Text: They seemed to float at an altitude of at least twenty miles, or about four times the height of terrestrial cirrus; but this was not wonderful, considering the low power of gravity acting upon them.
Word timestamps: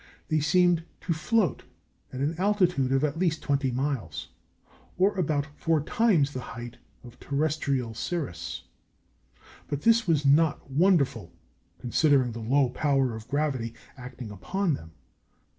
They 0.29 0.39
seemed 0.39 0.81
to 1.01 1.13
float 1.13 1.61
at 2.11 2.21
an 2.21 2.33
altitude 2.39 2.91
of 2.91 3.03
at 3.03 3.19
least 3.19 3.43
twenty 3.43 3.69
miles, 3.69 4.29
or 4.97 5.13
about 5.15 5.45
four 5.55 5.79
times 5.79 6.33
the 6.33 6.39
height 6.39 6.77
of 7.03 7.19
terrestrial 7.19 7.93
cirrus; 7.93 8.63
but 9.67 9.83
this 9.83 10.07
was 10.07 10.25
not 10.25 10.71
wonderful, 10.71 11.31
considering 11.77 12.31
the 12.31 12.39
low 12.39 12.69
power 12.71 13.13
of 13.15 13.27
gravity 13.27 13.75
acting 13.95 14.31
upon 14.31 14.73
them. 14.73 14.93